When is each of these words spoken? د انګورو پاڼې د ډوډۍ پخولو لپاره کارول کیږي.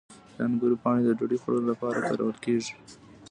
د 0.35 0.37
انګورو 0.47 0.81
پاڼې 0.83 1.01
د 1.05 1.09
ډوډۍ 1.17 1.37
پخولو 1.39 1.61
لپاره 1.71 2.05
کارول 2.07 2.35
کیږي. 2.45 2.73